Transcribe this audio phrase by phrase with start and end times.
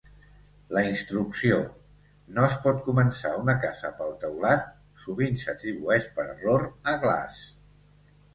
[0.75, 1.59] La instrucció
[2.37, 4.65] "No es pot començar una casa pel teulat"
[5.05, 7.47] sovint s'atribueix per error a Glasse.